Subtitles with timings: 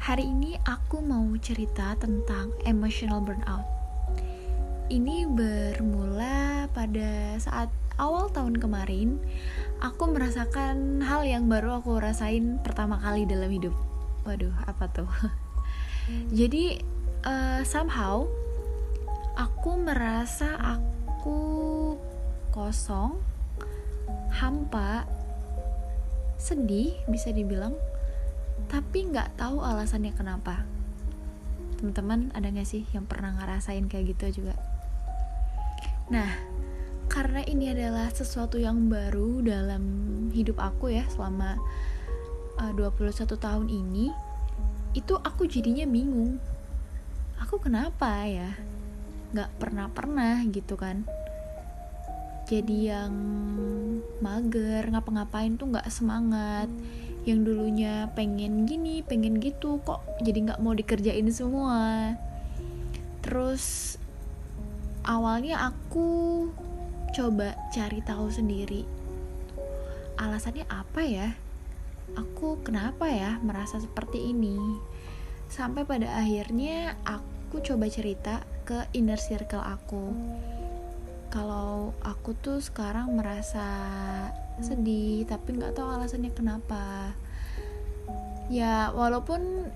[0.00, 3.68] Hari ini aku mau cerita tentang emotional burnout.
[4.88, 7.68] Ini bermula pada saat
[8.00, 9.20] awal tahun kemarin,
[9.76, 13.76] aku merasakan hal yang baru aku rasain pertama kali dalam hidup.
[14.24, 15.10] Waduh, apa tuh?
[16.40, 16.80] Jadi
[17.28, 18.24] uh, somehow
[19.36, 21.40] aku merasa aku
[22.56, 23.20] kosong,
[24.32, 25.04] hampa,
[26.40, 27.76] sedih bisa dibilang
[28.66, 30.66] tapi nggak tahu alasannya kenapa.
[31.80, 34.58] Teman-teman ada nggak sih yang pernah ngerasain kayak gitu juga?
[36.12, 36.28] Nah
[37.10, 39.82] karena ini adalah sesuatu yang baru dalam
[40.30, 41.58] hidup aku ya selama
[42.60, 44.14] uh, 21 tahun ini
[44.94, 46.38] itu aku jadinya bingung.
[47.40, 48.54] Aku kenapa ya?
[49.34, 51.06] Nggak pernah pernah gitu kan.
[52.50, 53.14] Jadi yang
[54.18, 56.66] mager ngapa-ngapain tuh nggak semangat
[57.28, 62.14] yang dulunya pengen gini pengen gitu kok jadi nggak mau dikerjain semua.
[63.20, 63.96] Terus
[65.04, 66.48] awalnya aku
[67.10, 69.00] coba cari tahu sendiri
[70.20, 71.28] alasannya apa ya?
[72.12, 74.60] Aku kenapa ya merasa seperti ini?
[75.48, 80.12] Sampai pada akhirnya aku coba cerita ke inner circle aku.
[81.32, 83.64] Kalau aku tuh sekarang merasa
[84.60, 87.14] sedih tapi nggak tahu alasannya kenapa.
[88.50, 89.70] Ya walaupun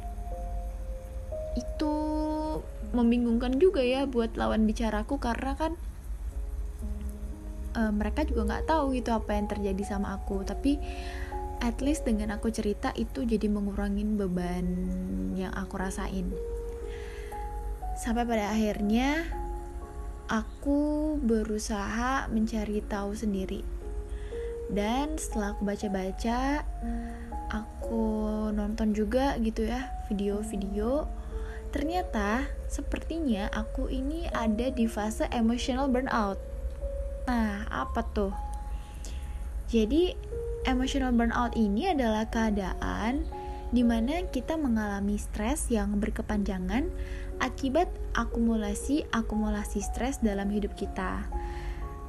[1.54, 1.94] itu
[2.90, 5.72] membingungkan juga ya buat lawan bicaraku karena kan
[7.78, 10.42] uh, mereka juga nggak tahu gitu apa yang terjadi sama aku.
[10.42, 10.78] Tapi
[11.62, 14.66] at least dengan aku cerita itu jadi mengurangin beban
[15.38, 16.28] yang aku rasain.
[17.94, 19.22] Sampai pada akhirnya
[20.26, 23.83] aku berusaha mencari tahu sendiri
[24.72, 26.64] dan setelah aku baca-baca
[27.52, 28.04] aku
[28.54, 31.06] nonton juga gitu ya video-video.
[31.74, 36.38] Ternyata sepertinya aku ini ada di fase emotional burnout.
[37.26, 38.32] Nah apa tuh?
[39.68, 40.14] Jadi
[40.64, 43.26] emotional burnout ini adalah keadaan
[43.74, 46.86] di mana kita mengalami stres yang berkepanjangan
[47.42, 51.26] akibat akumulasi-akumulasi stres dalam hidup kita.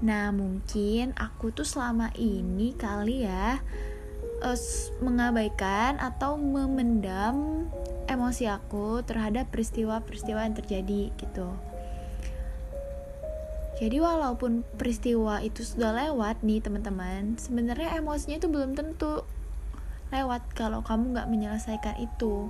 [0.04, 3.64] Nah, mungkin aku tuh selama ini kali ya
[4.44, 4.60] uh,
[5.00, 7.68] mengabaikan atau memendam
[8.06, 11.48] emosi aku terhadap peristiwa-peristiwa yang terjadi gitu.
[13.76, 19.28] Jadi walaupun peristiwa itu sudah lewat nih teman-teman, sebenarnya emosinya itu belum tentu
[20.16, 22.48] lewat kalau kamu nggak menyelesaikan itu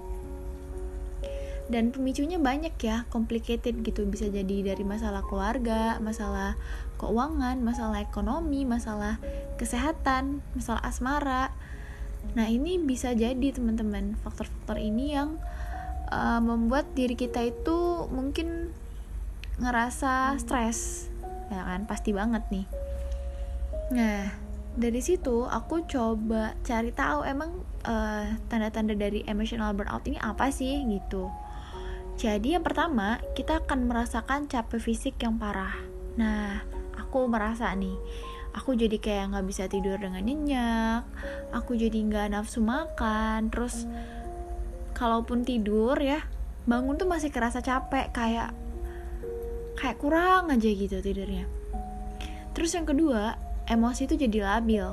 [1.65, 4.05] dan pemicunya banyak ya complicated gitu.
[4.05, 6.53] Bisa jadi dari masalah keluarga masalah
[7.01, 9.17] keuangan masalah ekonomi masalah
[9.57, 11.51] kesehatan masalah asmara.
[12.37, 15.37] Nah ini bisa jadi teman-teman faktor-faktor ini yang
[16.09, 18.69] uh, membuat diri kita itu mungkin
[19.57, 21.09] ngerasa stres.
[21.49, 21.89] Ya kan?
[21.89, 22.65] Pasti banget nih.
[23.93, 24.45] Nah
[24.75, 30.83] dari situ aku coba cari tahu emang uh, tanda-tanda dari emotional burnout ini apa sih
[30.83, 31.31] gitu
[32.15, 35.75] jadi yang pertama, kita akan merasakan capek fisik yang parah.
[36.15, 36.63] Nah,
[36.95, 37.99] aku merasa nih,
[38.55, 41.03] aku jadi kayak nggak bisa tidur dengan nyenyak,
[41.51, 43.83] aku jadi nggak nafsu makan, terus
[44.95, 46.23] kalaupun tidur ya,
[46.63, 48.55] bangun tuh masih kerasa capek, kayak
[49.75, 51.51] kayak kurang aja gitu tidurnya.
[52.55, 53.35] Terus yang kedua,
[53.67, 54.87] emosi itu jadi labil.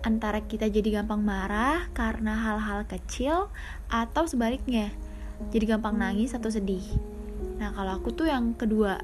[0.00, 3.52] Antara kita jadi gampang marah karena hal-hal kecil
[3.92, 4.88] atau sebaliknya
[5.50, 6.84] jadi gampang nangis atau sedih.
[7.58, 9.02] Nah kalau aku tuh yang kedua.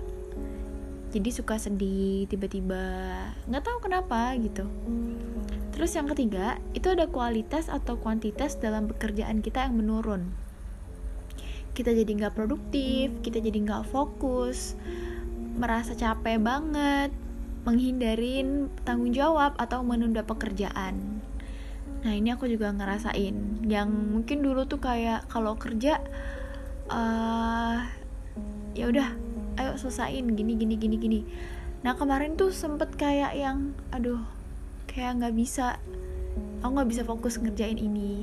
[1.09, 2.84] Jadi suka sedih tiba-tiba
[3.49, 4.69] nggak tahu kenapa gitu.
[5.72, 10.28] Terus yang ketiga itu ada kualitas atau kuantitas dalam pekerjaan kita yang menurun.
[11.72, 14.77] Kita jadi nggak produktif kita jadi nggak fokus
[15.59, 17.10] merasa capek banget
[17.66, 21.18] menghindarin tanggung jawab atau menunda pekerjaan
[22.06, 25.98] Nah ini aku juga ngerasain yang mungkin dulu tuh kayak kalau kerja
[26.91, 27.83] uh,
[28.78, 29.09] ya udah
[29.59, 31.21] ayo selesaiin gini gini gini gini.
[31.83, 34.22] Nah kemarin tuh sempet kayak yang aduh
[34.86, 35.83] kayak nggak bisa
[36.62, 38.22] aku nggak bisa fokus ngerjain ini.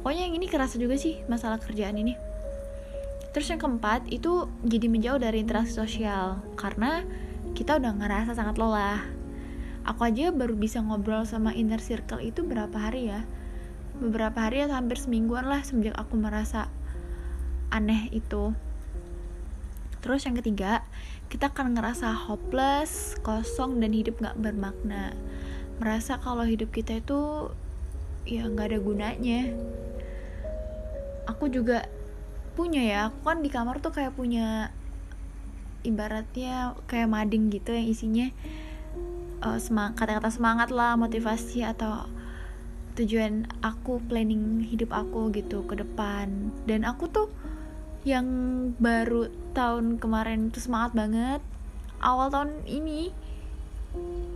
[0.00, 2.16] Pokoknya yang ini kerasa juga sih masalah kerjaan ini.
[3.36, 7.04] Terus yang keempat itu jadi menjauh dari interaksi sosial karena
[7.52, 9.15] kita udah ngerasa sangat lelah
[9.86, 13.22] aku aja baru bisa ngobrol sama inner circle itu berapa hari ya?
[14.02, 16.66] Beberapa hari atau hampir semingguan lah semenjak aku merasa
[17.70, 18.52] aneh itu.
[20.02, 20.82] Terus yang ketiga
[21.30, 25.14] kita akan ngerasa hopeless kosong dan hidup gak bermakna.
[25.78, 27.50] Merasa kalau hidup kita itu
[28.26, 29.40] ya nggak ada gunanya.
[31.30, 31.86] Aku juga
[32.58, 34.72] punya ya aku kan di kamar tuh kayak punya
[35.84, 38.26] ibaratnya kayak mading gitu yang isinya
[39.42, 42.08] uh, semang kata-kata semangat lah motivasi atau
[42.96, 46.52] tujuan aku planning hidup aku gitu ke depan.
[46.64, 47.28] Dan aku tuh
[48.06, 48.26] yang
[48.80, 51.40] baru tahun kemarin tuh semangat banget.
[52.00, 53.12] Awal tahun ini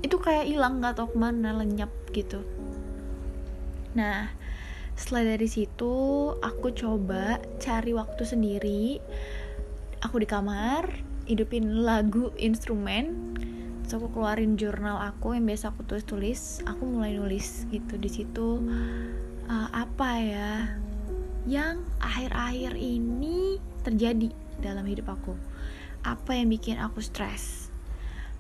[0.00, 2.44] itu kayak hilang nggak tau ke mana lenyap gitu.
[3.96, 4.32] Nah
[4.98, 5.94] setelah dari situ
[6.36, 9.00] aku coba cari waktu sendiri.
[10.04, 10.88] Aku di kamar
[11.28, 13.29] hidupin lagu instrumen
[13.90, 18.06] terus aku keluarin jurnal aku yang biasa aku tulis tulis aku mulai nulis gitu di
[18.06, 18.62] situ
[19.50, 20.50] uh, apa ya
[21.50, 25.34] yang akhir-akhir ini terjadi dalam hidup aku?
[26.04, 27.72] Apa yang bikin aku stres?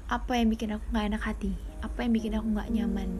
[0.06, 1.52] Apa yang bikin aku nggak enak hati?
[1.80, 3.10] Apa yang bikin aku nggak nyaman?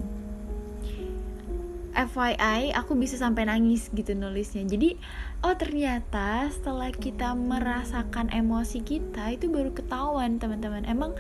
[1.91, 4.63] FYI aku bisa sampai nangis gitu nulisnya.
[4.63, 4.95] Jadi
[5.43, 10.87] oh ternyata setelah kita merasakan emosi kita itu baru ketahuan teman-teman.
[10.87, 11.19] Emang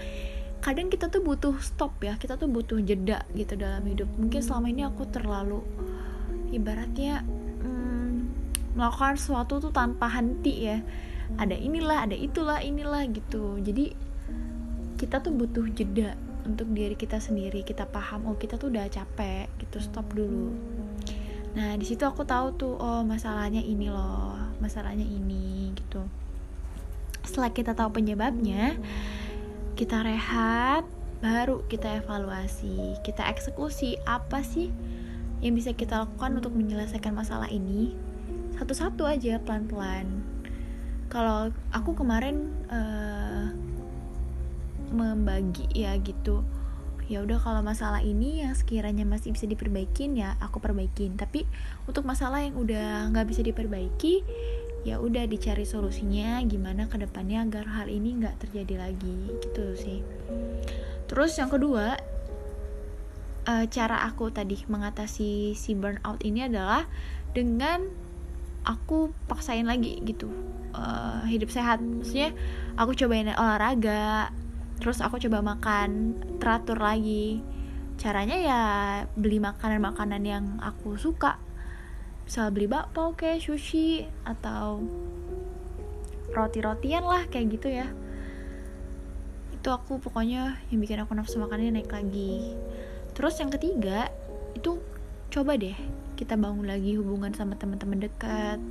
[0.60, 4.08] kadang kita tuh butuh stop ya kita tuh butuh jeda gitu dalam hidup.
[4.20, 5.64] Mungkin selama ini aku terlalu
[6.52, 7.24] ibaratnya
[7.64, 8.28] hmm,
[8.76, 10.78] melakukan sesuatu tuh tanpa henti ya.
[11.40, 13.56] Ada inilah ada itulah inilah gitu.
[13.64, 13.96] Jadi
[15.00, 16.12] kita tuh butuh jeda
[16.44, 17.64] untuk diri kita sendiri.
[17.64, 20.52] Kita paham oh kita tuh udah capek gitu stop dulu.
[21.56, 26.04] Nah di situ aku tahu tuh oh masalahnya ini loh masalahnya ini gitu.
[27.24, 28.76] Setelah kita tahu penyebabnya
[29.80, 30.84] kita rehat
[31.24, 33.96] baru kita evaluasi kita eksekusi.
[34.04, 34.68] Apa sih
[35.40, 37.96] yang bisa kita lakukan untuk menyelesaikan masalah ini?
[38.60, 40.20] Satu-satu aja pelan-pelan.
[41.08, 43.56] Kalau aku kemarin uh,
[44.92, 46.44] membagi ya gitu.
[47.08, 51.16] Ya udah kalau masalah ini yang sekiranya masih bisa diperbaikin ya aku perbaikin.
[51.16, 51.48] Tapi
[51.88, 54.28] untuk masalah yang udah nggak bisa diperbaiki
[54.80, 60.00] ya udah dicari solusinya gimana ke depannya agar hal ini nggak terjadi lagi gitu sih.
[61.04, 62.00] Terus yang kedua
[63.44, 66.88] uh, cara aku tadi mengatasi si burnout ini adalah
[67.36, 67.84] dengan
[68.64, 70.32] aku paksain lagi gitu
[70.72, 71.84] uh, hidup sehat.
[71.84, 72.32] Maksudnya
[72.80, 74.32] aku cobain olahraga
[74.80, 77.44] terus aku coba makan teratur lagi.
[78.00, 78.62] Caranya ya
[79.12, 81.36] beli makanan-makanan yang aku suka
[82.30, 84.78] misal beli bakpao kayak sushi atau
[86.30, 87.90] roti-rotian lah kayak gitu ya.
[89.50, 92.54] Itu aku pokoknya yang bikin aku nafsu makannya naik lagi.
[93.18, 94.14] Terus yang ketiga
[94.54, 94.78] itu
[95.34, 95.74] coba deh
[96.14, 98.62] kita bangun lagi hubungan sama teman-teman dekat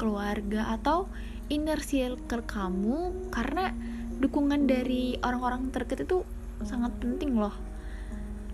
[0.00, 1.04] keluarga atau
[1.52, 3.76] inner circle kamu karena
[4.24, 6.24] dukungan dari orang-orang terdekat itu
[6.64, 7.52] sangat penting loh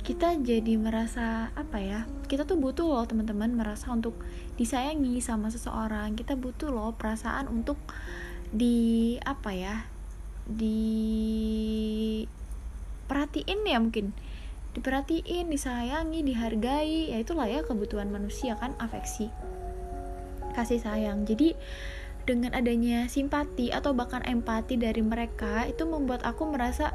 [0.08, 4.16] kita jadi merasa apa ya kita tuh butuh loh teman-teman merasa untuk
[4.56, 6.16] disayangi sama seseorang.
[6.16, 7.76] Kita butuh loh perasaan untuk
[8.48, 9.84] di apa ya
[10.48, 10.80] di
[13.04, 14.16] perhatiin ya mungkin.
[14.72, 17.12] Diperhatiin disayangi dihargai.
[17.12, 19.28] Ya itulah ya kebutuhan manusia kan afeksi.
[20.56, 21.28] Kasih sayang.
[21.28, 21.52] Jadi
[22.24, 26.92] dengan adanya simpati atau bahkan empati dari mereka itu membuat aku merasa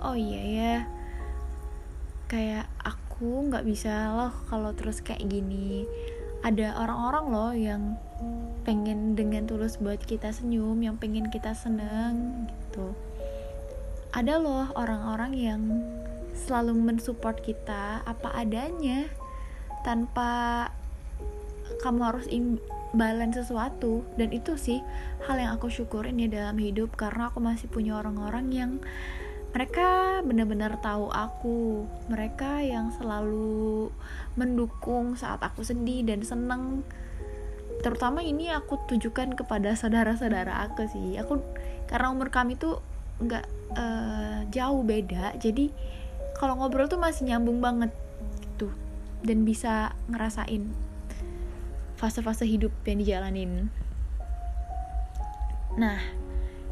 [0.00, 0.74] oh iya ya
[2.26, 5.86] kayak aku nggak bisa loh kalau terus kayak gini.
[6.44, 7.82] Ada orang-orang loh yang
[8.62, 12.92] pengen dengan tulus buat kita senyum yang pengen kita seneng gitu.
[14.14, 15.62] Ada loh orang-orang yang
[16.36, 19.08] selalu mensupport kita apa adanya
[19.82, 20.68] tanpa
[21.80, 22.26] kamu harus
[22.92, 24.02] balance sesuatu.
[24.14, 24.80] Dan itu sih
[25.26, 28.72] hal yang aku syukurin ya dalam hidup karena aku masih punya orang-orang yang
[29.56, 31.88] mereka benar-benar tahu aku.
[32.12, 33.88] Mereka yang selalu
[34.36, 36.84] mendukung saat aku sedih dan seneng
[37.80, 41.16] terutama ini aku tujukan kepada saudara-saudara aku sih.
[41.16, 41.40] Aku
[41.88, 42.84] karena umur kami tuh
[43.24, 45.32] nggak uh, jauh beda.
[45.40, 45.72] Jadi
[46.36, 47.96] kalau ngobrol tuh masih nyambung banget
[48.44, 48.68] gitu.
[49.24, 50.68] Dan bisa ngerasain
[51.96, 53.72] fase-fase hidup yang dijalanin.
[55.80, 56.25] Nah,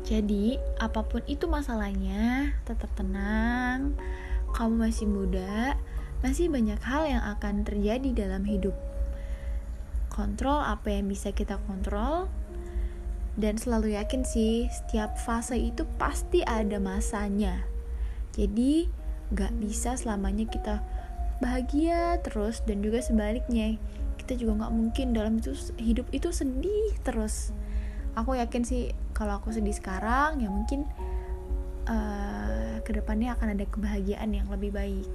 [0.04, 3.96] jadi apa pun itu masalahnya, tetap tenang.
[4.52, 5.75] Kamu masih muda,
[6.20, 8.76] masih banyak hal yang akan terjadi dalam hidup.
[10.12, 12.28] Kontrol apa yang bisa kita kontrol,
[13.34, 17.66] dan selalu yakin sih, setiap fase itu pasti ada masanya.
[18.37, 18.87] Jadi,
[19.34, 20.84] gak bisa selamanya kita
[21.42, 23.80] bahagia terus, dan juga sebaliknya
[24.25, 27.52] kita juga nggak mungkin dalam itu hidup itu sedih terus
[28.16, 30.85] aku yakin sih kalau aku sedih sekarang ya mungkin
[31.87, 35.09] uh, ke depannya akan ada kebahagiaan yang lebih baik